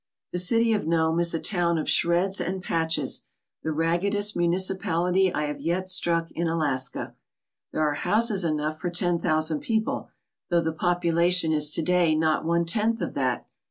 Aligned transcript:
The 0.31 0.39
city 0.39 0.73
of 0.73 0.87
Nome 0.87 1.19
is 1.19 1.35
a 1.35 1.39
town 1.39 1.77
of 1.77 1.87
shreds 1.87 2.41
and 2.41 2.63
patches, 2.63 3.21
the 3.61 3.71
raggedest 3.71 4.35
municipality 4.35 5.31
I 5.31 5.43
have 5.43 5.59
yet 5.59 5.89
struck 5.89 6.31
in 6.31 6.47
Alaska. 6.47 7.13
There 7.71 7.87
are 7.87 7.93
houses 7.93 8.43
enough 8.43 8.79
for 8.79 8.89
ten 8.89 9.19
thousand 9.19 9.59
people, 9.59 10.09
though 10.49 10.59
the 10.61 10.73
population 10.73 11.53
is 11.53 11.69
to 11.69 11.83
day 11.83 12.15
not 12.15 12.45
one 12.45 12.65
tenth 12.65 12.99
of 12.99 13.13
that. 13.13 13.45